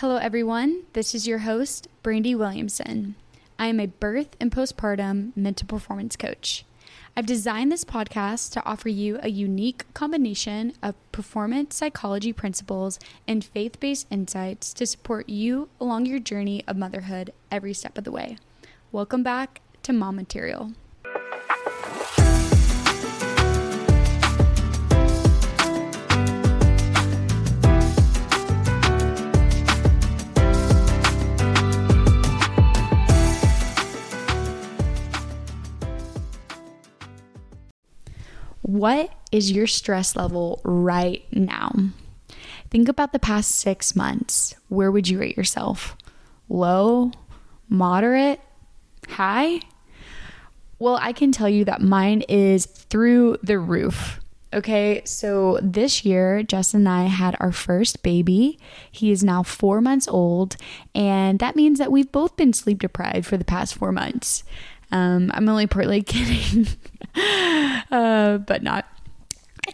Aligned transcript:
Hello, 0.00 0.16
everyone. 0.16 0.82
This 0.92 1.14
is 1.14 1.26
your 1.26 1.38
host, 1.38 1.88
Brandy 2.02 2.34
Williamson. 2.34 3.14
I 3.58 3.68
am 3.68 3.80
a 3.80 3.86
birth 3.86 4.36
and 4.38 4.52
postpartum 4.52 5.34
mental 5.34 5.66
performance 5.66 6.16
coach. 6.16 6.66
I've 7.16 7.24
designed 7.24 7.72
this 7.72 7.82
podcast 7.82 8.52
to 8.52 8.66
offer 8.66 8.90
you 8.90 9.18
a 9.22 9.30
unique 9.30 9.86
combination 9.94 10.74
of 10.82 10.96
performance 11.12 11.76
psychology 11.76 12.34
principles 12.34 12.98
and 13.26 13.42
faith 13.42 13.80
based 13.80 14.06
insights 14.10 14.74
to 14.74 14.84
support 14.84 15.30
you 15.30 15.70
along 15.80 16.04
your 16.04 16.18
journey 16.18 16.62
of 16.68 16.76
motherhood 16.76 17.32
every 17.50 17.72
step 17.72 17.96
of 17.96 18.04
the 18.04 18.12
way. 18.12 18.36
Welcome 18.92 19.22
back 19.22 19.62
to 19.84 19.94
Mom 19.94 20.16
Material. 20.16 20.72
What 38.76 39.10
is 39.32 39.52
your 39.52 39.66
stress 39.66 40.14
level 40.16 40.60
right 40.62 41.24
now? 41.32 41.72
Think 42.68 42.90
about 42.90 43.12
the 43.14 43.18
past 43.18 43.52
six 43.52 43.96
months. 43.96 44.54
Where 44.68 44.90
would 44.90 45.08
you 45.08 45.18
rate 45.18 45.34
yourself? 45.34 45.96
Low, 46.50 47.10
moderate, 47.70 48.38
high? 49.08 49.60
Well, 50.78 50.98
I 51.00 51.14
can 51.14 51.32
tell 51.32 51.48
you 51.48 51.64
that 51.64 51.80
mine 51.80 52.20
is 52.28 52.66
through 52.66 53.38
the 53.42 53.58
roof. 53.58 54.20
Okay, 54.52 55.00
so 55.06 55.58
this 55.62 56.04
year, 56.04 56.42
Justin 56.42 56.80
and 56.80 56.88
I 56.88 57.04
had 57.04 57.34
our 57.40 57.52
first 57.52 58.02
baby. 58.02 58.58
He 58.90 59.10
is 59.10 59.24
now 59.24 59.42
four 59.42 59.80
months 59.80 60.06
old, 60.06 60.56
and 60.94 61.38
that 61.38 61.56
means 61.56 61.78
that 61.78 61.90
we've 61.90 62.12
both 62.12 62.36
been 62.36 62.52
sleep 62.52 62.80
deprived 62.80 63.26
for 63.26 63.38
the 63.38 63.44
past 63.44 63.74
four 63.74 63.90
months. 63.90 64.44
Um, 64.92 65.30
I'm 65.34 65.48
only 65.48 65.66
partly 65.66 66.02
kidding, 66.04 66.66
uh, 67.90 68.38
but 68.38 68.62
not. 68.62 68.86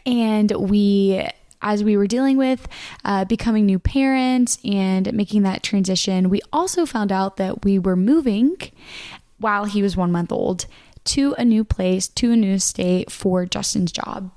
And 0.06 0.50
we, 0.52 1.26
as 1.60 1.84
we 1.84 1.96
were 1.96 2.06
dealing 2.06 2.36
with 2.36 2.66
uh, 3.04 3.24
becoming 3.24 3.66
new 3.66 3.78
parents 3.78 4.58
and 4.64 5.12
making 5.12 5.42
that 5.42 5.62
transition, 5.62 6.30
we 6.30 6.40
also 6.52 6.86
found 6.86 7.12
out 7.12 7.36
that 7.36 7.64
we 7.64 7.78
were 7.78 7.96
moving 7.96 8.56
while 9.38 9.64
he 9.64 9.82
was 9.82 9.96
one 9.96 10.12
month 10.12 10.32
old 10.32 10.66
to 11.04 11.34
a 11.36 11.44
new 11.44 11.64
place, 11.64 12.08
to 12.08 12.32
a 12.32 12.36
new 12.36 12.58
state 12.58 13.10
for 13.10 13.44
Justin's 13.44 13.92
job 13.92 14.30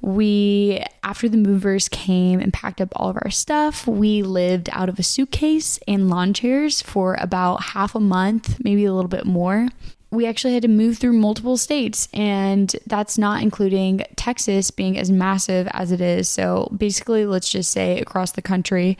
we 0.00 0.82
after 1.02 1.28
the 1.28 1.36
movers 1.36 1.88
came 1.88 2.40
and 2.40 2.52
packed 2.52 2.80
up 2.80 2.88
all 2.94 3.10
of 3.10 3.18
our 3.22 3.30
stuff 3.30 3.86
we 3.86 4.22
lived 4.22 4.68
out 4.72 4.88
of 4.88 4.98
a 4.98 5.02
suitcase 5.02 5.78
and 5.88 6.08
lawn 6.08 6.32
chairs 6.32 6.80
for 6.80 7.16
about 7.20 7.62
half 7.62 7.94
a 7.94 8.00
month 8.00 8.62
maybe 8.64 8.84
a 8.84 8.92
little 8.92 9.08
bit 9.08 9.26
more. 9.26 9.68
We 10.10 10.26
actually 10.26 10.54
had 10.54 10.62
to 10.62 10.68
move 10.68 10.96
through 10.96 11.12
multiple 11.12 11.58
states 11.58 12.08
and 12.14 12.74
that's 12.86 13.18
not 13.18 13.42
including 13.42 14.04
texas 14.16 14.70
being 14.70 14.96
as 14.96 15.10
massive 15.10 15.68
as 15.72 15.92
it 15.92 16.00
is. 16.00 16.28
So 16.28 16.72
basically 16.74 17.26
let's 17.26 17.50
just 17.50 17.70
say 17.70 18.00
across 18.00 18.32
the 18.32 18.42
country. 18.42 18.96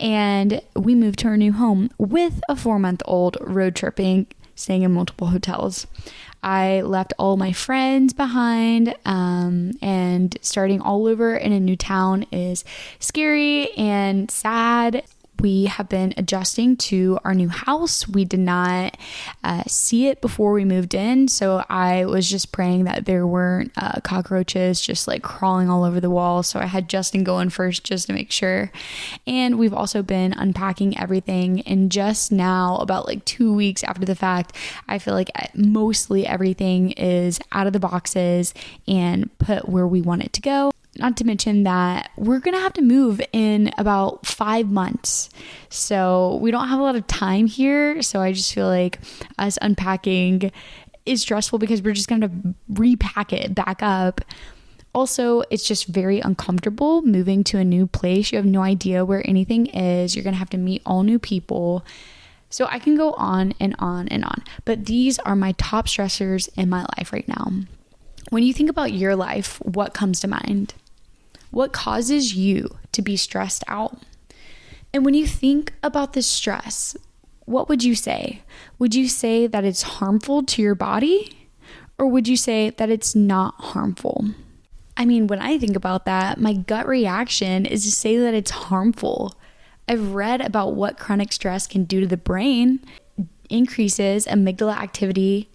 And 0.00 0.62
we 0.74 0.94
moved 0.94 1.18
to 1.20 1.28
our 1.28 1.36
new 1.36 1.52
home 1.52 1.90
with 1.98 2.40
a 2.48 2.56
four 2.56 2.78
month 2.78 3.02
old 3.04 3.36
road 3.40 3.74
tripping 3.74 4.26
staying 4.54 4.82
in 4.82 4.92
multiple 4.92 5.28
hotels 5.28 5.86
I 6.42 6.82
left 6.82 7.12
all 7.18 7.36
my 7.36 7.52
friends 7.52 8.12
behind, 8.12 8.94
um, 9.04 9.72
and 9.82 10.36
starting 10.40 10.80
all 10.80 11.06
over 11.06 11.36
in 11.36 11.52
a 11.52 11.60
new 11.60 11.76
town 11.76 12.26
is 12.30 12.64
scary 13.00 13.72
and 13.76 14.30
sad 14.30 15.04
we 15.40 15.66
have 15.66 15.88
been 15.88 16.14
adjusting 16.16 16.76
to 16.76 17.18
our 17.24 17.34
new 17.34 17.48
house. 17.48 18.08
We 18.08 18.24
did 18.24 18.40
not 18.40 18.96
uh, 19.44 19.62
see 19.66 20.08
it 20.08 20.20
before 20.20 20.52
we 20.52 20.64
moved 20.64 20.94
in, 20.94 21.28
so 21.28 21.64
I 21.68 22.04
was 22.04 22.28
just 22.28 22.52
praying 22.52 22.84
that 22.84 23.04
there 23.04 23.26
weren't 23.26 23.72
uh, 23.76 24.00
cockroaches 24.02 24.80
just 24.80 25.08
like 25.08 25.22
crawling 25.22 25.68
all 25.68 25.84
over 25.84 26.00
the 26.00 26.10
wall. 26.10 26.42
So 26.42 26.58
I 26.58 26.66
had 26.66 26.88
Justin 26.88 27.24
going 27.24 27.50
first 27.50 27.84
just 27.84 28.06
to 28.06 28.12
make 28.12 28.30
sure. 28.30 28.70
And 29.26 29.58
we've 29.58 29.74
also 29.74 30.02
been 30.02 30.32
unpacking 30.32 30.98
everything. 30.98 31.62
And 31.62 31.90
just 31.90 32.32
now, 32.32 32.76
about 32.76 33.06
like 33.06 33.24
two 33.24 33.52
weeks 33.52 33.84
after 33.84 34.04
the 34.04 34.14
fact, 34.14 34.54
I 34.88 34.98
feel 34.98 35.14
like 35.14 35.30
uh, 35.34 35.46
mostly 35.54 36.26
everything 36.26 36.92
is 36.92 37.38
out 37.52 37.66
of 37.66 37.72
the 37.72 37.80
boxes 37.80 38.54
and 38.86 39.36
put 39.38 39.68
where 39.68 39.86
we 39.86 40.00
want 40.00 40.24
it 40.24 40.32
to 40.34 40.40
go. 40.40 40.70
Not 40.98 41.16
to 41.18 41.24
mention 41.24 41.62
that 41.62 42.10
we're 42.16 42.40
going 42.40 42.54
to 42.56 42.60
have 42.60 42.72
to 42.74 42.82
move 42.82 43.20
in 43.32 43.70
about 43.78 44.26
five 44.26 44.68
months. 44.68 45.30
So 45.68 46.38
we 46.42 46.50
don't 46.50 46.68
have 46.68 46.80
a 46.80 46.82
lot 46.82 46.96
of 46.96 47.06
time 47.06 47.46
here. 47.46 48.02
So 48.02 48.20
I 48.20 48.32
just 48.32 48.52
feel 48.52 48.66
like 48.66 48.98
us 49.38 49.58
unpacking 49.62 50.50
is 51.06 51.22
stressful 51.22 51.60
because 51.60 51.82
we're 51.82 51.94
just 51.94 52.08
going 52.08 52.20
to 52.22 52.30
repack 52.68 53.32
it 53.32 53.54
back 53.54 53.82
up. 53.82 54.20
Also, 54.92 55.42
it's 55.50 55.66
just 55.66 55.86
very 55.86 56.18
uncomfortable 56.20 57.02
moving 57.02 57.44
to 57.44 57.58
a 57.58 57.64
new 57.64 57.86
place. 57.86 58.32
You 58.32 58.36
have 58.36 58.46
no 58.46 58.62
idea 58.62 59.04
where 59.04 59.26
anything 59.28 59.66
is. 59.66 60.16
You're 60.16 60.24
going 60.24 60.34
to 60.34 60.38
have 60.38 60.50
to 60.50 60.58
meet 60.58 60.82
all 60.84 61.04
new 61.04 61.18
people. 61.20 61.84
So 62.50 62.66
I 62.68 62.78
can 62.78 62.96
go 62.96 63.12
on 63.12 63.54
and 63.60 63.76
on 63.78 64.08
and 64.08 64.24
on. 64.24 64.42
But 64.64 64.86
these 64.86 65.18
are 65.20 65.36
my 65.36 65.52
top 65.52 65.86
stressors 65.86 66.48
in 66.56 66.68
my 66.68 66.86
life 66.96 67.12
right 67.12 67.28
now. 67.28 67.52
When 68.30 68.42
you 68.42 68.52
think 68.52 68.70
about 68.70 68.92
your 68.92 69.14
life, 69.14 69.60
what 69.62 69.94
comes 69.94 70.20
to 70.20 70.28
mind? 70.28 70.74
What 71.50 71.72
causes 71.72 72.34
you 72.34 72.76
to 72.92 73.02
be 73.02 73.16
stressed 73.16 73.64
out? 73.68 74.02
And 74.92 75.04
when 75.04 75.14
you 75.14 75.26
think 75.26 75.74
about 75.82 76.12
this 76.12 76.26
stress, 76.26 76.96
what 77.44 77.68
would 77.68 77.82
you 77.82 77.94
say? 77.94 78.42
Would 78.78 78.94
you 78.94 79.08
say 79.08 79.46
that 79.46 79.64
it's 79.64 79.82
harmful 79.82 80.42
to 80.44 80.62
your 80.62 80.74
body? 80.74 81.48
Or 81.98 82.06
would 82.06 82.28
you 82.28 82.36
say 82.36 82.70
that 82.70 82.90
it's 82.90 83.14
not 83.14 83.54
harmful? 83.58 84.26
I 84.96 85.04
mean, 85.04 85.26
when 85.26 85.40
I 85.40 85.58
think 85.58 85.76
about 85.76 86.04
that, 86.06 86.40
my 86.40 86.52
gut 86.52 86.86
reaction 86.86 87.64
is 87.64 87.84
to 87.84 87.90
say 87.90 88.16
that 88.18 88.34
it's 88.34 88.50
harmful. 88.50 89.34
I've 89.88 90.12
read 90.12 90.40
about 90.40 90.74
what 90.74 90.98
chronic 90.98 91.32
stress 91.32 91.66
can 91.66 91.84
do 91.84 92.00
to 92.00 92.06
the 92.06 92.16
brain, 92.16 92.80
it 93.16 93.26
increases 93.48 94.26
amygdala 94.26 94.76
activity, 94.76 95.48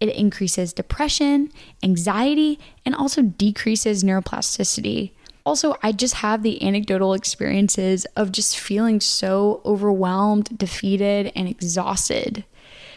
it 0.00 0.08
increases 0.14 0.72
depression, 0.72 1.50
anxiety, 1.82 2.58
and 2.86 2.94
also 2.94 3.22
decreases 3.22 4.02
neuroplasticity. 4.02 5.12
Also, 5.46 5.76
I 5.82 5.92
just 5.92 6.14
have 6.14 6.42
the 6.42 6.62
anecdotal 6.66 7.12
experiences 7.12 8.06
of 8.16 8.32
just 8.32 8.58
feeling 8.58 9.00
so 9.00 9.60
overwhelmed, 9.64 10.56
defeated, 10.56 11.32
and 11.36 11.46
exhausted. 11.46 12.44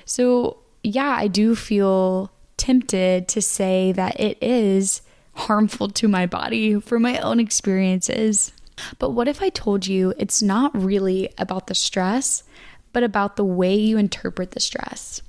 So, 0.05 0.57
yeah, 0.81 1.15
I 1.17 1.27
do 1.27 1.55
feel 1.55 2.31
tempted 2.55 3.27
to 3.27 3.41
say 3.41 3.91
that 3.91 4.19
it 4.19 4.37
is 4.41 5.01
harmful 5.33 5.89
to 5.89 6.07
my 6.07 6.25
body 6.25 6.79
for 6.79 6.99
my 6.99 7.19
own 7.19 7.39
experiences. 7.39 8.53
But 8.97 9.11
what 9.11 9.27
if 9.27 9.41
I 9.41 9.49
told 9.49 9.85
you 9.85 10.13
it's 10.17 10.41
not 10.41 10.75
really 10.75 11.29
about 11.37 11.67
the 11.67 11.75
stress, 11.75 12.43
but 12.93 13.03
about 13.03 13.35
the 13.35 13.45
way 13.45 13.75
you 13.75 13.97
interpret 13.97 14.51
the 14.51 14.59
stress? 14.59 15.21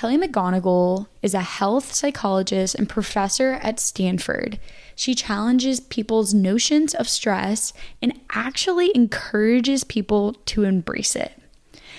Kelly 0.00 0.16
McGonigal 0.16 1.08
is 1.20 1.34
a 1.34 1.42
health 1.42 1.92
psychologist 1.92 2.74
and 2.74 2.88
professor 2.88 3.60
at 3.62 3.78
Stanford. 3.78 4.58
She 4.94 5.14
challenges 5.14 5.78
people's 5.78 6.32
notions 6.32 6.94
of 6.94 7.06
stress 7.06 7.74
and 8.00 8.18
actually 8.32 8.90
encourages 8.94 9.84
people 9.84 10.32
to 10.46 10.64
embrace 10.64 11.14
it. 11.14 11.32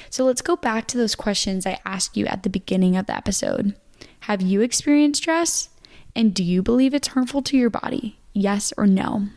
So 0.09 0.25
let's 0.25 0.41
go 0.41 0.56
back 0.56 0.88
to 0.88 0.97
those 0.97 1.13
questions 1.13 1.67
I 1.67 1.78
asked 1.85 2.17
you 2.17 2.25
at 2.25 2.41
the 2.41 2.50
beginning 2.50 2.97
of 2.97 3.06
the 3.06 3.16
episode. 3.16 3.75
Have 4.22 4.41
you 4.41 4.61
experienced 4.61 5.22
stress? 5.22 5.69
And 6.16 6.34
do 6.34 6.44
you 6.44 6.63
believe 6.63 6.95
it's 6.95 7.09
harmful 7.09 7.44
to 7.44 7.56
your 7.56 7.69
body? 7.69 8.17
Yes 8.34 8.73
or 8.78 8.88
no? 8.88 9.28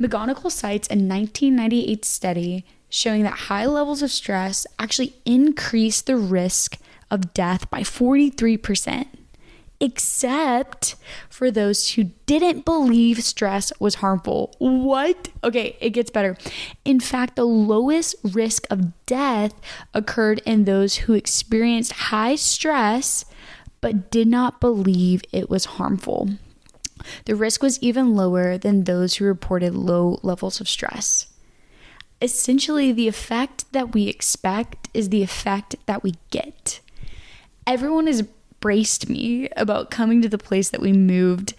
McGonigal 0.00 0.50
cites 0.50 0.88
a 0.88 0.98
1998 0.98 2.04
study 2.04 2.64
showing 2.88 3.22
that 3.22 3.46
high 3.46 3.66
levels 3.66 4.02
of 4.02 4.10
stress 4.10 4.66
actually 4.80 5.14
increase 5.24 6.00
the 6.00 6.16
risk 6.16 6.76
of 7.10 7.34
death 7.34 7.70
by 7.70 7.80
43%, 7.80 9.06
except 9.80 10.96
for 11.28 11.50
those 11.50 11.92
who 11.92 12.04
didn't 12.26 12.64
believe 12.64 13.24
stress 13.24 13.72
was 13.80 13.96
harmful. 13.96 14.54
What? 14.58 15.28
Okay, 15.42 15.76
it 15.80 15.90
gets 15.90 16.10
better. 16.10 16.36
In 16.84 17.00
fact, 17.00 17.36
the 17.36 17.44
lowest 17.44 18.14
risk 18.22 18.66
of 18.70 19.04
death 19.06 19.54
occurred 19.94 20.42
in 20.44 20.64
those 20.64 20.96
who 20.96 21.14
experienced 21.14 21.92
high 21.92 22.36
stress 22.36 23.24
but 23.80 24.10
did 24.10 24.28
not 24.28 24.60
believe 24.60 25.22
it 25.32 25.48
was 25.48 25.64
harmful. 25.64 26.28
The 27.24 27.34
risk 27.34 27.62
was 27.62 27.78
even 27.82 28.14
lower 28.14 28.58
than 28.58 28.84
those 28.84 29.14
who 29.14 29.24
reported 29.24 29.74
low 29.74 30.20
levels 30.22 30.60
of 30.60 30.68
stress. 30.68 31.26
Essentially, 32.20 32.92
the 32.92 33.08
effect 33.08 33.72
that 33.72 33.94
we 33.94 34.08
expect 34.08 34.88
is 34.92 35.08
the 35.08 35.22
effect 35.22 35.76
that 35.86 36.02
we 36.02 36.14
get 36.30 36.80
everyone 37.70 38.08
is 38.08 38.24
braced 38.58 39.08
me 39.08 39.48
about 39.56 39.90
coming 39.92 40.20
to 40.22 40.28
the 40.28 40.36
place 40.36 40.70
that 40.70 40.80
we 40.80 40.92
moved. 40.92 41.54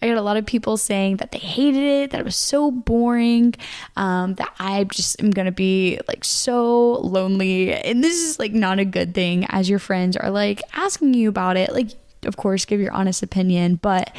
I 0.00 0.06
got 0.06 0.16
a 0.16 0.22
lot 0.22 0.36
of 0.36 0.46
people 0.46 0.76
saying 0.76 1.16
that 1.16 1.32
they 1.32 1.38
hated 1.38 1.82
it, 1.82 2.10
that 2.12 2.20
it 2.20 2.24
was 2.24 2.36
so 2.36 2.70
boring, 2.70 3.54
um, 3.96 4.34
that 4.36 4.54
I 4.60 4.84
just 4.84 5.20
am 5.20 5.32
gonna 5.32 5.50
be 5.50 5.98
like 6.06 6.24
so 6.24 6.92
lonely. 7.00 7.74
And 7.74 8.02
this 8.02 8.14
is 8.14 8.38
like 8.38 8.52
not 8.52 8.78
a 8.78 8.84
good 8.84 9.12
thing 9.12 9.44
as 9.48 9.68
your 9.68 9.80
friends 9.80 10.16
are 10.16 10.30
like 10.30 10.62
asking 10.72 11.14
you 11.14 11.28
about 11.28 11.56
it. 11.56 11.72
Like, 11.72 11.90
of 12.24 12.36
course, 12.36 12.64
give 12.64 12.80
your 12.80 12.92
honest 12.92 13.24
opinion. 13.24 13.74
But 13.74 14.14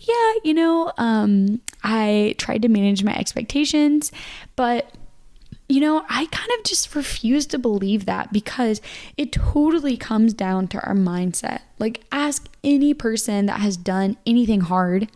yeah, 0.00 0.32
you 0.44 0.54
know, 0.54 0.92
um, 0.96 1.60
I 1.84 2.34
tried 2.38 2.62
to 2.62 2.68
manage 2.68 3.04
my 3.04 3.14
expectations, 3.14 4.12
but 4.56 4.90
you 5.68 5.80
know, 5.80 6.04
I 6.08 6.26
kind 6.26 6.50
of 6.56 6.64
just 6.64 6.94
refuse 6.94 7.46
to 7.46 7.58
believe 7.58 8.06
that 8.06 8.32
because 8.32 8.80
it 9.16 9.32
totally 9.32 9.96
comes 9.96 10.32
down 10.32 10.68
to 10.68 10.80
our 10.80 10.94
mindset. 10.94 11.60
Like, 11.78 12.04
ask 12.12 12.48
any 12.62 12.94
person 12.94 13.46
that 13.46 13.60
has 13.60 13.76
done 13.76 14.16
anything 14.24 14.60
hard. 14.60 15.10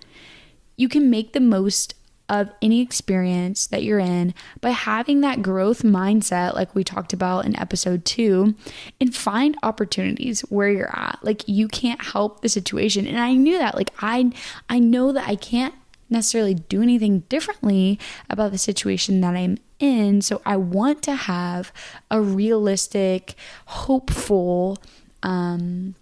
You 0.77 0.89
can 0.89 1.09
make 1.09 1.33
the 1.33 1.41
most 1.41 1.95
of 2.29 2.49
any 2.63 2.81
experience 2.81 3.67
that 3.67 3.83
you're 3.83 3.99
in 3.99 4.33
by 4.61 4.71
having 4.71 5.21
that 5.21 5.43
growth 5.43 5.83
mindset, 5.83 6.55
like 6.55 6.73
we 6.77 6.85
talked 6.85 7.13
about 7.13 7.45
in 7.45 7.59
episode 7.59 8.05
two, 8.05 8.55
and 9.01 9.15
find 9.15 9.57
opportunities 9.65 10.43
where 10.43 10.71
you're 10.71 10.97
at. 10.97 11.19
Like, 11.23 11.43
you 11.47 11.69
can't 11.69 12.03
help 12.03 12.41
the 12.41 12.49
situation. 12.49 13.07
And 13.07 13.19
I 13.19 13.35
knew 13.35 13.59
that. 13.59 13.75
Like, 13.75 13.91
I, 14.01 14.33
I 14.69 14.79
know 14.79 15.13
that 15.13 15.29
I 15.29 15.37
can't 15.37 15.75
necessarily 16.09 16.55
do 16.55 16.83
anything 16.83 17.21
differently 17.29 17.99
about 18.29 18.51
the 18.51 18.59
situation 18.59 19.21
that 19.21 19.37
I'm 19.37 19.59
in. 19.81 20.23
So 20.23 20.41
I 20.47 20.57
want 20.57 21.03
to 21.03 21.15
have 21.15 21.73
a 22.11 22.21
realistic, 22.21 23.35
hopeful, 23.67 24.79
um, 25.23 25.95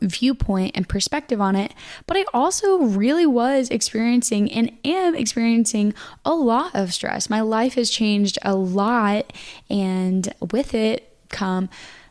viewpoint 0.00 0.72
and 0.74 0.88
perspective 0.88 1.40
on 1.40 1.56
it. 1.56 1.72
But 2.06 2.16
I 2.16 2.24
also 2.32 2.78
really 2.78 3.26
was 3.26 3.70
experiencing 3.70 4.50
and 4.52 4.70
am 4.84 5.14
experiencing 5.14 5.94
a 6.24 6.34
lot 6.34 6.74
of 6.74 6.92
stress. 6.92 7.30
My 7.30 7.40
life 7.40 7.74
has 7.74 7.90
changed 7.90 8.38
a 8.42 8.54
lot, 8.54 9.32
and 9.70 10.32
with 10.52 10.74
it 10.74 11.16
come 11.30 11.68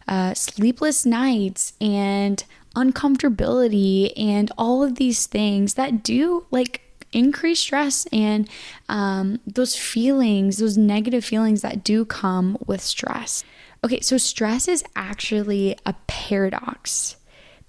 uh, 0.07 0.33
sleepless 0.33 1.05
nights 1.05 1.73
and 1.79 2.43
uncomfortability 2.75 4.11
and 4.17 4.51
all 4.57 4.83
of 4.83 4.95
these 4.95 5.27
things 5.27 5.75
that 5.75 6.03
do 6.03 6.45
like 6.51 6.81
increase 7.13 7.59
stress 7.59 8.05
and 8.11 8.49
um, 8.89 9.39
those 9.45 9.75
feelings, 9.75 10.57
those 10.57 10.77
negative 10.77 11.23
feelings 11.23 11.61
that 11.61 11.83
do 11.83 12.05
come 12.05 12.57
with 12.65 12.81
stress. 12.81 13.43
Okay, 13.83 13.99
so 13.99 14.17
stress 14.17 14.67
is 14.67 14.83
actually 14.95 15.77
a 15.85 15.93
paradox 16.07 17.17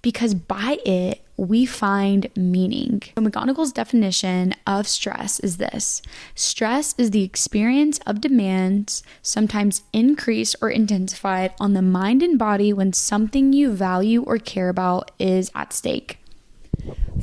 because 0.03 0.35
by 0.35 0.79
it, 0.85 1.23
we 1.37 1.67
find 1.67 2.29
meaning. 2.37 3.03
So 3.17 3.23
McGonigal's 3.23 3.73
definition 3.73 4.55
of 4.67 4.87
stress 4.87 5.41
is 5.41 5.57
this 5.57 6.03
stress 6.35 6.95
is 6.99 7.11
the 7.11 7.25
experience 7.25 7.99
of 8.07 8.21
demands, 8.21 9.03
sometimes 9.23 9.83
increased 9.93 10.57
or 10.61 10.71
intensified, 10.71 11.55
on 11.59 11.73
the 11.73 11.83
mind 11.83 12.23
and 12.23 12.39
body 12.39 12.73
when 12.73 12.93
something 12.93 13.53
you 13.53 13.73
value 13.73 14.23
or 14.23 14.39
care 14.39 14.69
about 14.69 15.11
is 15.19 15.51
at 15.55 15.73
stake. 15.73 16.19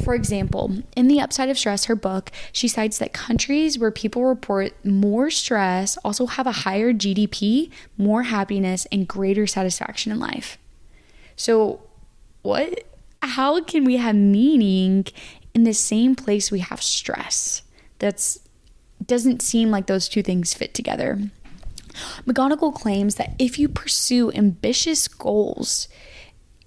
For 0.03 0.15
example, 0.15 0.83
in 0.95 1.07
The 1.07 1.19
Upside 1.19 1.49
of 1.49 1.57
Stress, 1.57 1.85
her 1.85 1.95
book, 1.95 2.31
she 2.51 2.67
cites 2.67 2.97
that 2.97 3.13
countries 3.13 3.77
where 3.77 3.91
people 3.91 4.23
report 4.23 4.73
more 4.85 5.29
stress 5.29 5.97
also 5.97 6.25
have 6.25 6.47
a 6.47 6.51
higher 6.51 6.93
GDP, 6.93 7.69
more 7.97 8.23
happiness, 8.23 8.87
and 8.91 9.07
greater 9.07 9.45
satisfaction 9.45 10.11
in 10.11 10.19
life. 10.19 10.57
So, 11.35 11.81
what? 12.41 12.83
How 13.21 13.61
can 13.61 13.83
we 13.83 13.97
have 13.97 14.15
meaning 14.15 15.05
in 15.53 15.63
the 15.63 15.73
same 15.73 16.15
place 16.15 16.51
we 16.51 16.59
have 16.59 16.81
stress? 16.81 17.61
That's 17.99 18.39
doesn't 19.05 19.41
seem 19.41 19.71
like 19.71 19.87
those 19.87 20.07
two 20.07 20.23
things 20.23 20.53
fit 20.53 20.73
together. 20.73 21.19
McGonigal 22.25 22.73
claims 22.73 23.15
that 23.15 23.35
if 23.37 23.59
you 23.59 23.67
pursue 23.67 24.31
ambitious 24.31 25.07
goals 25.07 25.87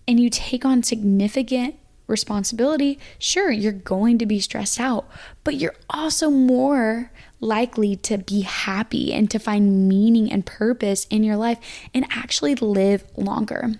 and 0.06 0.20
you 0.20 0.28
take 0.28 0.64
on 0.64 0.82
significant 0.82 1.76
responsibility, 2.06 2.99
sure, 3.19 3.51
you're 3.51 3.73
going 3.73 4.19
to 4.19 4.27
be 4.27 4.41
stressed 4.41 4.79
out, 4.81 5.09
but 5.43 5.55
you're 5.55 5.75
also 5.89 6.31
more 6.31 7.11
likely 7.41 7.97
to 7.97 8.19
be 8.19 8.43
happy 8.43 9.12
and 9.12 9.31
to 9.31 9.39
find 9.39 9.89
meaning 9.89 10.31
and 10.31 10.47
purpose 10.47 11.06
in 11.11 11.23
your 11.23 11.37
life 11.37 11.59
and 11.93 12.06
actually 12.11 12.55
live 12.55 13.05
longer. 13.17 13.73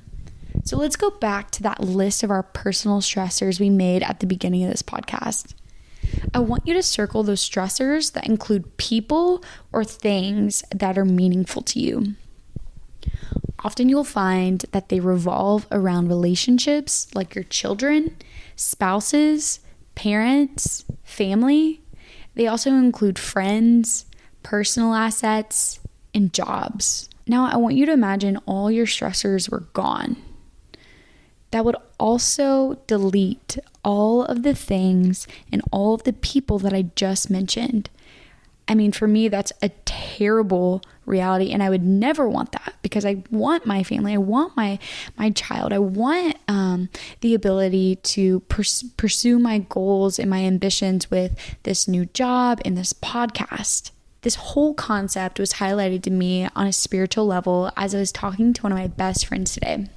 So 0.65 0.77
let's 0.77 0.97
go 0.97 1.11
back 1.11 1.51
to 1.53 1.63
that 1.65 1.81
list 1.81 2.23
of 2.23 2.31
our 2.31 2.43
personal 2.43 3.01
stressors 3.01 3.61
we 3.61 3.71
made 3.71 4.03
at 4.03 4.21
the 4.21 4.27
beginning 4.27 4.65
of 4.65 4.71
this 4.71 4.83
podcast. 4.83 5.55
I 6.33 6.39
want 6.39 6.67
you 6.67 6.75
to 6.75 6.83
circle 6.83 7.23
those 7.23 7.47
stressors 7.47 8.13
that 8.13 8.27
include 8.27 8.77
people 8.77 9.43
or 9.73 9.85
things 9.85 10.63
that 10.71 10.97
are 10.97 11.05
meaningful 11.05 11.63
to 11.63 11.81
you. 11.81 12.15
Often 13.65 13.89
you'll 13.89 14.05
find 14.05 14.65
that 14.73 14.89
they 14.89 15.01
revolve 15.01 15.67
around 15.71 16.09
relationships 16.09 17.09
like 17.15 17.35
your 17.35 17.45
children, 17.45 18.17
spouses, 18.57 19.61
parents, 19.95 20.85
family. 21.03 21.81
They 22.35 22.47
also 22.47 22.71
include 22.71 23.19
friends, 23.19 24.07
personal 24.43 24.95
assets, 24.95 25.81
and 26.13 26.33
jobs. 26.33 27.09
Now, 27.27 27.47
I 27.47 27.57
want 27.57 27.77
you 27.77 27.87
to 27.87 27.93
imagine 27.93 28.37
all 28.45 28.71
your 28.71 28.87
stressors 28.87 29.49
were 29.49 29.67
gone. 29.73 30.17
That 31.51 31.65
would 31.65 31.77
also 31.99 32.81
delete 32.87 33.59
all 33.85 34.25
of 34.25 34.43
the 34.43 34.55
things 34.55 35.27
and 35.51 35.63
all 35.71 35.95
of 35.95 36.03
the 36.03 36.13
people 36.13 36.59
that 36.59 36.75
I 36.75 36.83
just 36.97 37.31
mentioned. 37.31 37.89
I 38.67 38.75
mean, 38.75 38.93
for 38.93 39.07
me, 39.07 39.29
that's 39.29 39.53
a 39.61 39.69
terrible 39.85 40.83
reality, 41.05 41.53
and 41.53 41.63
I 41.63 41.69
would 41.69 41.83
never 41.83 42.29
want 42.29 42.53
that 42.53 42.75
because 42.83 43.05
I 43.05 43.23
want 43.31 43.67
my 43.67 43.83
family, 43.83 44.15
I 44.15 44.19
want 44.19 44.57
my 44.57 44.79
my 45.19 45.31
child, 45.31 45.73
I 45.73 45.79
want 45.79 46.37
um, 46.49 46.89
the 47.21 47.35
ability 47.35 47.97
to 47.97 48.41
pers- 48.41 48.85
pursue 48.97 49.39
my 49.39 49.59
goals 49.59 50.19
and 50.19 50.31
my 50.31 50.41
ambitions 50.41 51.11
with 51.11 51.37
this 51.65 51.87
new 51.87 52.07
job 52.07 52.61
and 52.65 52.77
this 52.77 52.93
podcast. 52.95 53.91
This 54.23 54.37
whole 54.37 54.73
concept 54.73 55.39
was 55.39 55.55
highlighted 55.55 56.03
to 56.05 56.11
me 56.11 56.49
on 56.57 56.67
a 56.67 56.73
spiritual 56.73 57.27
level 57.27 57.71
as 57.77 57.95
I 57.95 57.99
was 57.99 58.11
talking 58.11 58.55
to 58.55 58.63
one 58.63 58.73
of 58.73 58.79
my 58.79 58.87
best 58.87 59.27
friends 59.27 59.53
today. 59.53 59.89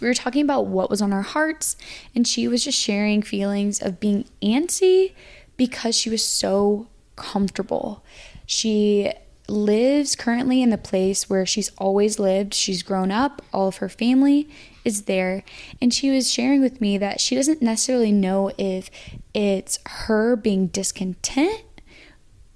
We 0.00 0.08
were 0.08 0.14
talking 0.14 0.42
about 0.42 0.66
what 0.66 0.88
was 0.88 1.02
on 1.02 1.12
our 1.12 1.22
hearts, 1.22 1.76
and 2.14 2.26
she 2.26 2.48
was 2.48 2.64
just 2.64 2.78
sharing 2.78 3.20
feelings 3.20 3.82
of 3.82 4.00
being 4.00 4.24
antsy 4.42 5.12
because 5.58 5.94
she 5.94 6.08
was 6.08 6.24
so 6.24 6.86
comfortable. 7.16 8.04
She 8.46 9.12
lives 9.48 10.16
currently 10.16 10.62
in 10.62 10.70
the 10.70 10.78
place 10.78 11.30
where 11.30 11.46
she's 11.46 11.70
always 11.78 12.18
lived. 12.18 12.54
She's 12.54 12.82
grown 12.82 13.10
up, 13.10 13.42
all 13.52 13.68
of 13.68 13.76
her 13.76 13.88
family 13.88 14.48
is 14.84 15.02
there. 15.02 15.42
And 15.80 15.92
she 15.92 16.10
was 16.10 16.30
sharing 16.30 16.60
with 16.60 16.80
me 16.80 16.98
that 16.98 17.20
she 17.20 17.34
doesn't 17.34 17.62
necessarily 17.62 18.12
know 18.12 18.52
if 18.58 18.90
it's 19.34 19.78
her 19.86 20.36
being 20.36 20.68
discontent 20.68 21.64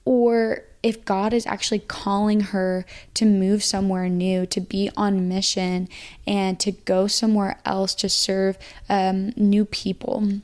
or 0.05 0.65
if 0.83 1.05
God 1.05 1.33
is 1.33 1.47
actually 1.47 1.81
calling 1.81 2.41
her 2.41 2.87
to 3.15 3.27
move 3.27 3.63
somewhere 3.63 4.09
new, 4.09 4.47
to 4.47 4.61
be 4.61 4.91
on 4.97 5.29
mission, 5.29 5.89
and 6.27 6.59
to 6.61 6.73
go 6.73 7.07
somewhere 7.07 7.61
else 7.65 7.95
to 7.97 8.09
serve 8.09 8.57
um, 8.89 9.33
new 9.37 9.65
people. 9.65 10.41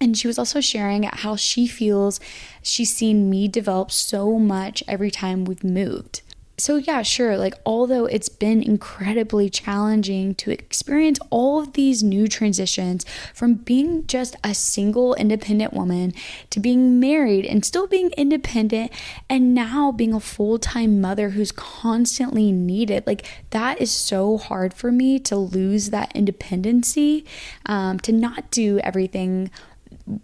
And 0.00 0.16
she 0.16 0.26
was 0.26 0.38
also 0.38 0.60
sharing 0.60 1.02
how 1.04 1.36
she 1.36 1.66
feels 1.66 2.20
she's 2.62 2.94
seen 2.94 3.28
me 3.28 3.48
develop 3.48 3.90
so 3.90 4.38
much 4.38 4.82
every 4.86 5.10
time 5.10 5.44
we've 5.44 5.64
moved. 5.64 6.22
So, 6.60 6.74
yeah, 6.74 7.02
sure, 7.02 7.36
like 7.36 7.54
although 7.64 8.06
it's 8.06 8.28
been 8.28 8.64
incredibly 8.64 9.48
challenging 9.48 10.34
to 10.36 10.50
experience 10.50 11.20
all 11.30 11.60
of 11.60 11.74
these 11.74 12.02
new 12.02 12.26
transitions 12.26 13.06
from 13.32 13.54
being 13.54 14.04
just 14.08 14.34
a 14.42 14.54
single 14.54 15.14
independent 15.14 15.72
woman 15.72 16.14
to 16.50 16.58
being 16.58 16.98
married 16.98 17.46
and 17.46 17.64
still 17.64 17.86
being 17.86 18.10
independent 18.16 18.90
and 19.30 19.54
now 19.54 19.92
being 19.92 20.12
a 20.12 20.18
full 20.18 20.58
time 20.58 21.00
mother 21.00 21.30
who's 21.30 21.52
constantly 21.52 22.50
needed, 22.50 23.06
like 23.06 23.24
that 23.50 23.80
is 23.80 23.92
so 23.92 24.36
hard 24.36 24.74
for 24.74 24.90
me 24.90 25.20
to 25.20 25.36
lose 25.36 25.90
that 25.90 26.10
independency, 26.12 27.24
um, 27.66 28.00
to 28.00 28.10
not 28.10 28.50
do 28.50 28.80
everything 28.80 29.48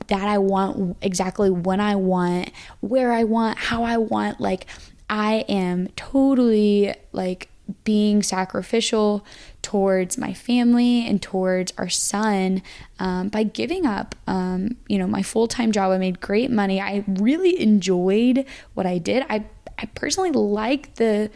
that 0.07 0.29
I 0.29 0.39
want 0.39 0.97
exactly 1.03 1.51
when 1.51 1.81
I 1.81 1.97
want, 1.97 2.51
where 2.81 3.13
I 3.13 3.25
want, 3.25 3.59
how 3.59 3.85
I 3.85 3.97
want. 3.97 4.41
Like, 4.41 4.67
I 5.09 5.45
am 5.49 5.89
totally 5.97 6.95
like 7.13 7.49
being 7.85 8.23
sacrificial 8.23 9.25
towards 9.63 10.19
my 10.19 10.35
family 10.35 11.07
and 11.07 11.23
towards 11.23 11.73
our 11.79 11.89
son 11.89 12.63
um, 12.99 13.29
by 13.29 13.43
giving 13.43 13.87
up 13.87 14.15
um, 14.27 14.77
you 14.87 14.99
know 14.99 15.07
my 15.07 15.23
full-time 15.23 15.73
job 15.73 15.91
i 15.91 15.97
made 15.97 16.21
great 16.21 16.51
money 16.51 16.79
i 16.79 17.03
really 17.09 17.59
enjoyed 17.59 18.45
what 18.75 18.85
i 18.85 18.99
did 18.99 19.25
i 19.31 19.43
i 19.79 19.87
personally 19.95 20.31
like 20.31 20.95
the 20.97 21.31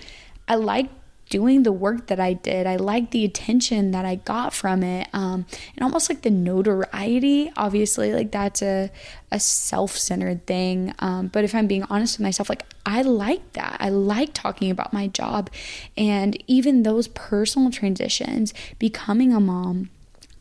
i 0.46 0.54
like 0.54 0.90
doing 1.28 1.62
the 1.62 1.72
work 1.72 2.06
that 2.08 2.18
I 2.20 2.32
did. 2.32 2.66
I 2.66 2.76
liked 2.76 3.10
the 3.10 3.24
attention 3.24 3.90
that 3.92 4.04
I 4.04 4.16
got 4.16 4.52
from 4.52 4.82
it, 4.82 5.08
um, 5.12 5.46
and 5.76 5.82
almost 5.82 6.08
like 6.08 6.22
the 6.22 6.30
notoriety. 6.30 7.52
Obviously, 7.56 8.12
like 8.12 8.30
that's 8.30 8.62
a 8.62 8.90
a 9.30 9.40
self 9.40 9.96
centered 9.96 10.46
thing. 10.46 10.94
Um, 10.98 11.28
but 11.28 11.44
if 11.44 11.54
I'm 11.54 11.66
being 11.66 11.84
honest 11.84 12.18
with 12.18 12.24
myself, 12.24 12.48
like 12.48 12.64
I 12.86 13.02
like 13.02 13.52
that. 13.52 13.76
I 13.80 13.90
like 13.90 14.32
talking 14.32 14.70
about 14.70 14.92
my 14.92 15.06
job, 15.08 15.50
and 15.96 16.42
even 16.46 16.82
those 16.82 17.08
personal 17.08 17.70
transitions, 17.70 18.54
becoming 18.78 19.32
a 19.32 19.40
mom 19.40 19.90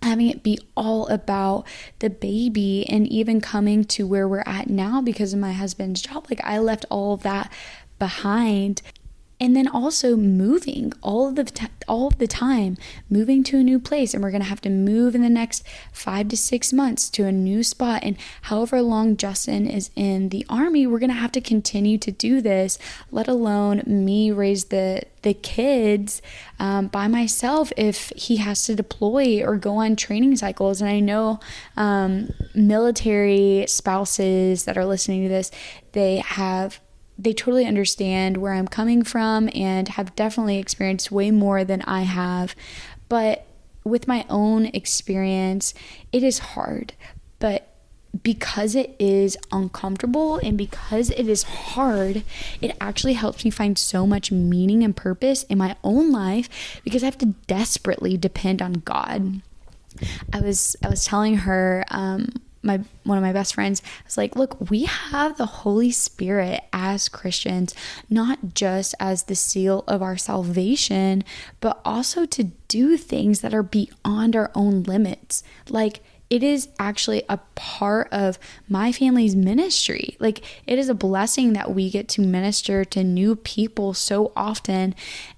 having 0.03 0.29
it 0.29 0.43
be 0.43 0.59
all 0.75 1.07
about 1.07 1.65
the 1.99 2.09
baby 2.09 2.87
and 2.87 3.07
even 3.07 3.41
coming 3.41 3.83
to 3.83 4.05
where 4.05 4.27
we're 4.27 4.43
at 4.45 4.69
now 4.69 5.01
because 5.01 5.33
of 5.33 5.39
my 5.39 5.51
husband's 5.51 6.01
job 6.01 6.25
like 6.29 6.39
I 6.43 6.59
left 6.59 6.85
all 6.89 7.15
of 7.15 7.23
that 7.23 7.51
behind 7.99 8.81
and 9.39 9.55
then 9.55 9.67
also 9.67 10.15
moving 10.15 10.91
all 11.01 11.31
the 11.31 11.43
t- 11.43 11.67
all 11.87 12.09
the 12.09 12.27
time 12.27 12.77
moving 13.09 13.43
to 13.43 13.57
a 13.57 13.63
new 13.63 13.79
place 13.79 14.13
and 14.13 14.23
we're 14.23 14.31
going 14.31 14.41
to 14.41 14.47
have 14.47 14.61
to 14.61 14.69
move 14.69 15.15
in 15.15 15.21
the 15.21 15.29
next 15.29 15.63
5 15.91 16.29
to 16.29 16.37
6 16.37 16.73
months 16.73 17.09
to 17.11 17.25
a 17.25 17.31
new 17.31 17.63
spot. 17.63 18.03
And 18.03 18.17
however 18.43 18.81
long 18.81 19.15
Justin 19.15 19.67
is 19.67 19.89
in 19.95 20.29
the 20.29 20.45
army 20.49 20.87
we're 20.87 20.99
going 20.99 21.09
to 21.09 21.15
have 21.15 21.31
to 21.33 21.41
continue 21.41 21.97
to 21.99 22.11
do 22.11 22.41
this 22.41 22.79
let 23.11 23.27
alone 23.27 23.83
me 23.85 24.31
raise 24.31 24.65
the 24.65 25.03
the 25.23 25.33
kids 25.33 26.21
um, 26.59 26.87
by 26.87 27.07
myself 27.07 27.73
if 27.75 28.13
he 28.15 28.37
has 28.37 28.63
to 28.65 28.75
deploy 28.75 29.43
or 29.43 29.57
go 29.57 29.77
on 29.77 29.95
training 29.95 30.35
cycles. 30.37 30.79
And 30.79 30.89
I 30.89 30.99
know 30.99 31.39
um, 31.75 32.29
military 32.55 33.65
spouses 33.67 34.65
that 34.65 34.77
are 34.77 34.85
listening 34.85 35.23
to 35.23 35.29
this 35.29 35.51
they 35.91 36.17
have 36.17 36.79
they 37.17 37.33
totally 37.33 37.65
understand 37.65 38.37
where 38.37 38.53
I'm 38.53 38.67
coming 38.67 39.03
from 39.03 39.49
and 39.53 39.87
have 39.89 40.15
definitely 40.15 40.57
experienced 40.57 41.11
way 41.11 41.31
more 41.31 41.63
than 41.63 41.81
I 41.83 42.01
have. 42.01 42.55
But 43.09 43.45
with 43.83 44.07
my 44.07 44.25
own 44.29 44.67
experience, 44.67 45.73
it 46.11 46.23
is 46.23 46.39
hard. 46.39 46.93
But 47.39 47.67
because 48.23 48.75
it 48.75 48.95
is 48.99 49.37
uncomfortable 49.51 50.37
and 50.37 50.57
because 50.57 51.09
it 51.11 51.27
is 51.27 51.43
hard, 51.43 52.23
it 52.61 52.75
actually 52.79 53.13
helps 53.13 53.43
me 53.43 53.51
find 53.51 53.77
so 53.77 54.07
much 54.07 54.31
meaning 54.31 54.83
and 54.83 54.95
purpose 54.95 55.43
in 55.43 55.57
my 55.57 55.75
own 55.83 56.11
life 56.11 56.81
because 56.83 57.03
I 57.03 57.07
have 57.07 57.17
to 57.19 57.33
desperately 57.47 58.17
depend 58.17 58.61
on 58.61 58.73
God. 58.73 59.41
I 60.31 60.41
was 60.41 60.75
I 60.83 60.89
was 60.89 61.05
telling 61.05 61.37
her 61.37 61.83
um, 61.89 62.29
my 62.67 62.81
one 63.03 63.17
of 63.17 63.23
my 63.23 63.33
best 63.33 63.55
friends 63.55 63.81
was 64.05 64.17
like, 64.17 64.35
"Look, 64.35 64.69
we 64.69 64.83
have 64.83 65.37
the 65.37 65.45
Holy 65.45 65.91
Spirit 65.91 66.61
as 66.71 67.09
Christians, 67.09 67.73
not 68.09 68.53
just 68.53 68.93
as 68.99 69.23
the 69.23 69.35
seal 69.35 69.83
of 69.87 70.01
our 70.01 70.17
salvation, 70.17 71.23
but 71.59 71.81
also 71.83 72.25
to 72.25 72.51
do 72.67 72.97
things 72.97 73.41
that 73.41 73.53
are 73.53 73.63
beyond 73.63 74.35
our 74.35 74.51
own 74.53 74.83
limits." 74.83 75.41
Like 75.69 76.01
it 76.29 76.43
is 76.43 76.67
actually 76.77 77.23
a 77.29 77.37
part 77.55 78.09
of 78.11 78.37
my 78.67 78.91
family's 78.91 79.35
ministry. 79.35 80.17
Like, 80.19 80.43
it 80.65 80.77
is 80.77 80.89
a 80.89 80.93
blessing 80.93 81.53
that 81.53 81.73
we 81.73 81.89
get 81.89 82.07
to 82.09 82.21
minister 82.21 82.83
to 82.85 83.03
new 83.03 83.35
people 83.35 83.93
so 83.93 84.33
often 84.35 84.93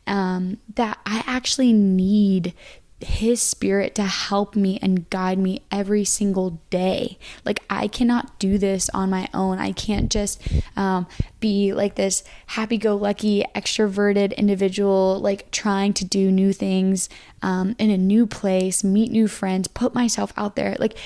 um, 0.07 0.57
that 0.75 0.97
I 1.05 1.23
actually 1.27 1.73
need 1.73 2.53
his 3.01 3.41
spirit 3.41 3.95
to 3.95 4.03
help 4.03 4.55
me 4.55 4.77
and 4.81 5.09
guide 5.09 5.39
me 5.39 5.61
every 5.71 6.03
single 6.03 6.59
day. 6.69 7.17
Like, 7.45 7.61
I 7.69 7.87
cannot 7.87 8.37
do 8.39 8.57
this 8.57 8.89
on 8.89 9.09
my 9.09 9.29
own. 9.33 9.57
I 9.57 9.71
can't 9.71 10.11
just 10.11 10.41
um, 10.75 11.07
be 11.39 11.73
like 11.73 11.95
this 11.95 12.23
happy 12.47 12.77
go 12.77 12.95
lucky, 12.95 13.43
extroverted 13.55 14.35
individual, 14.35 15.19
like 15.19 15.49
trying 15.51 15.93
to 15.93 16.05
do 16.05 16.29
new 16.29 16.51
things 16.51 17.09
um, 17.41 17.75
in 17.79 17.89
a 17.89 17.97
new 17.97 18.25
place, 18.25 18.83
meet 18.83 19.11
new 19.11 19.27
friends, 19.27 19.67
put 19.67 19.95
myself 19.95 20.33
out 20.35 20.55
there, 20.55 20.75
like, 20.79 20.97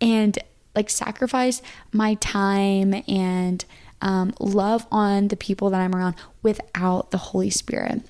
and 0.00 0.38
like 0.74 0.90
sacrifice 0.90 1.62
my 1.92 2.14
time 2.14 3.02
and 3.08 3.64
um, 4.02 4.32
love 4.38 4.86
on 4.90 5.28
the 5.28 5.36
people 5.36 5.70
that 5.70 5.80
I'm 5.80 5.94
around 5.94 6.16
without 6.42 7.10
the 7.10 7.18
Holy 7.18 7.50
Spirit. 7.50 8.02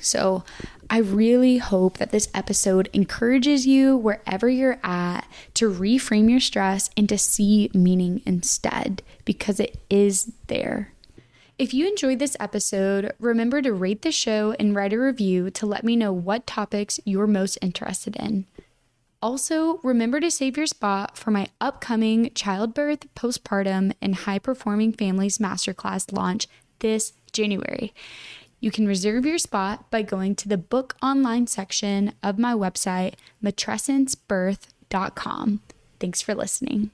So, 0.00 0.44
I 0.88 0.98
really 0.98 1.58
hope 1.58 1.98
that 1.98 2.12
this 2.12 2.28
episode 2.32 2.88
encourages 2.92 3.66
you 3.66 3.96
wherever 3.96 4.48
you're 4.48 4.78
at 4.84 5.26
to 5.54 5.70
reframe 5.70 6.30
your 6.30 6.40
stress 6.40 6.90
and 6.96 7.08
to 7.08 7.18
see 7.18 7.70
meaning 7.74 8.22
instead 8.24 9.02
because 9.24 9.58
it 9.58 9.80
is 9.90 10.32
there. 10.46 10.92
If 11.58 11.72
you 11.72 11.88
enjoyed 11.88 12.18
this 12.18 12.36
episode, 12.38 13.12
remember 13.18 13.62
to 13.62 13.72
rate 13.72 14.02
the 14.02 14.12
show 14.12 14.54
and 14.60 14.76
write 14.76 14.92
a 14.92 14.98
review 14.98 15.50
to 15.52 15.66
let 15.66 15.84
me 15.84 15.96
know 15.96 16.12
what 16.12 16.46
topics 16.46 17.00
you're 17.04 17.26
most 17.26 17.58
interested 17.62 18.14
in. 18.16 18.46
Also, 19.22 19.80
remember 19.82 20.20
to 20.20 20.30
save 20.30 20.56
your 20.58 20.66
spot 20.66 21.16
for 21.16 21.30
my 21.30 21.48
upcoming 21.60 22.30
childbirth, 22.34 23.12
postpartum, 23.14 23.92
and 24.02 24.14
high 24.14 24.38
performing 24.38 24.92
families 24.92 25.38
masterclass 25.38 26.12
launch 26.12 26.46
this 26.80 27.14
January. 27.32 27.94
You 28.66 28.72
can 28.72 28.88
reserve 28.88 29.24
your 29.24 29.38
spot 29.38 29.88
by 29.92 30.02
going 30.02 30.34
to 30.34 30.48
the 30.48 30.58
book 30.58 30.96
online 31.00 31.46
section 31.46 32.14
of 32.20 32.36
my 32.36 32.52
website, 32.52 33.14
matrescencebirth.com. 33.40 35.60
Thanks 36.00 36.20
for 36.20 36.34
listening. 36.34 36.90